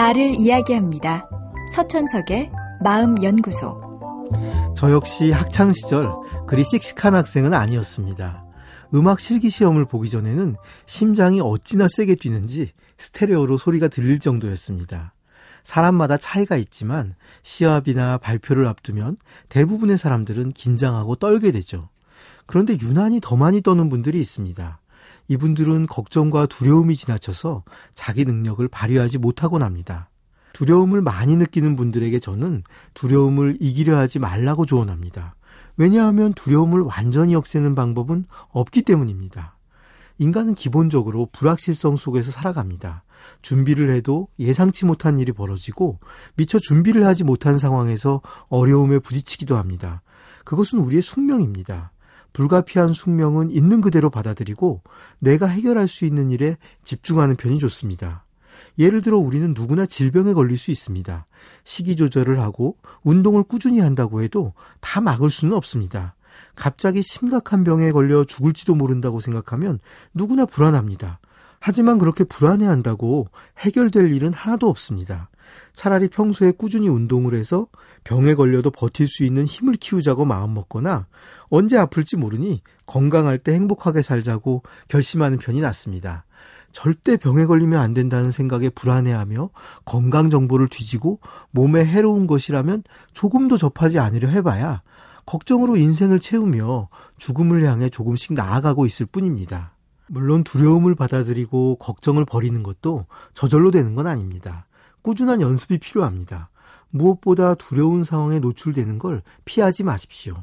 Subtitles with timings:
[0.00, 1.28] 나를 이야기합니다.
[1.74, 2.50] 서천석의
[2.82, 3.78] 마음연구소.
[4.74, 6.10] 저 역시 학창시절
[6.46, 8.42] 그리 씩씩한 학생은 아니었습니다.
[8.94, 15.12] 음악 실기 시험을 보기 전에는 심장이 어찌나 세게 뛰는지 스테레오로 소리가 들릴 정도였습니다.
[15.64, 19.18] 사람마다 차이가 있지만 시합이나 발표를 앞두면
[19.50, 21.90] 대부분의 사람들은 긴장하고 떨게 되죠.
[22.46, 24.79] 그런데 유난히 더 많이 떠는 분들이 있습니다.
[25.30, 27.62] 이분들은 걱정과 두려움이 지나쳐서
[27.94, 30.10] 자기 능력을 발휘하지 못하곤 합니다.
[30.54, 35.36] 두려움을 많이 느끼는 분들에게 저는 두려움을 이기려 하지 말라고 조언합니다.
[35.76, 39.56] 왜냐하면 두려움을 완전히 없애는 방법은 없기 때문입니다.
[40.18, 43.04] 인간은 기본적으로 불확실성 속에서 살아갑니다.
[43.40, 46.00] 준비를 해도 예상치 못한 일이 벌어지고
[46.34, 50.02] 미처 준비를 하지 못한 상황에서 어려움에 부딪히기도 합니다.
[50.44, 51.92] 그것은 우리의 숙명입니다.
[52.32, 54.82] 불가피한 숙명은 있는 그대로 받아들이고
[55.18, 58.24] 내가 해결할 수 있는 일에 집중하는 편이 좋습니다.
[58.78, 61.26] 예를 들어 우리는 누구나 질병에 걸릴 수 있습니다.
[61.64, 66.14] 식이 조절을 하고 운동을 꾸준히 한다고 해도 다 막을 수는 없습니다.
[66.54, 69.78] 갑자기 심각한 병에 걸려 죽을지도 모른다고 생각하면
[70.14, 71.20] 누구나 불안합니다.
[71.58, 75.29] 하지만 그렇게 불안해한다고 해결될 일은 하나도 없습니다.
[75.72, 77.66] 차라리 평소에 꾸준히 운동을 해서
[78.04, 81.06] 병에 걸려도 버틸 수 있는 힘을 키우자고 마음먹거나
[81.48, 86.24] 언제 아플지 모르니 건강할 때 행복하게 살자고 결심하는 편이 낫습니다.
[86.72, 89.50] 절대 병에 걸리면 안 된다는 생각에 불안해하며
[89.84, 91.18] 건강 정보를 뒤지고
[91.50, 94.82] 몸에 해로운 것이라면 조금도 접하지 않으려 해봐야
[95.26, 99.74] 걱정으로 인생을 채우며 죽음을 향해 조금씩 나아가고 있을 뿐입니다.
[100.08, 104.66] 물론 두려움을 받아들이고 걱정을 버리는 것도 저절로 되는 건 아닙니다.
[105.02, 106.50] 꾸준한 연습이 필요합니다.
[106.90, 110.42] 무엇보다 두려운 상황에 노출되는 걸 피하지 마십시오.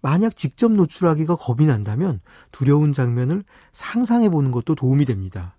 [0.00, 2.20] 만약 직접 노출하기가 겁이 난다면
[2.52, 5.56] 두려운 장면을 상상해 보는 것도 도움이 됩니다.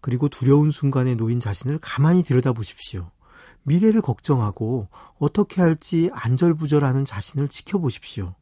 [0.00, 3.10] 그리고 두려운 순간에 놓인 자신을 가만히 들여다보십시오.
[3.62, 8.34] 미래를 걱정하고 어떻게 할지 안절부절하는 자신을 지켜보십시오.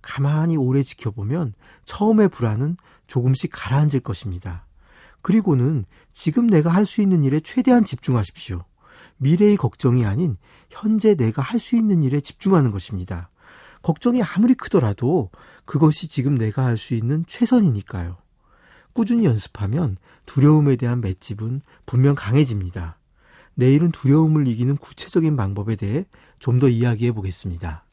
[0.00, 1.54] 가만히 오래 지켜보면
[1.84, 2.76] 처음의 불안은
[3.06, 4.65] 조금씩 가라앉을 것입니다.
[5.26, 8.62] 그리고는 지금 내가 할 수 있는 일에 최대한 집중하십시오.
[9.16, 10.36] 미래의 걱정이 아닌
[10.70, 13.28] 현재 내가 할 수 있는 일에 집중하는 것입니다.
[13.82, 15.30] 걱정이 아무리 크더라도
[15.64, 18.18] 그것이 지금 내가 할 수 있는 최선이니까요.
[18.92, 23.00] 꾸준히 연습하면 두려움에 대한 맷집은 분명 강해집니다.
[23.54, 26.06] 내일은 두려움을 이기는 구체적인 방법에 대해
[26.38, 27.85] 좀 더 이야기해 보겠습니다.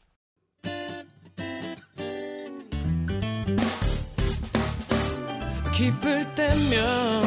[5.74, 7.24] 기쁠 때면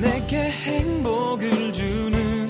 [0.00, 2.49] 내게 행복을 주는